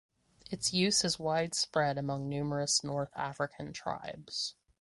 [0.49, 4.55] Its use is widespread among numerous North African tribes.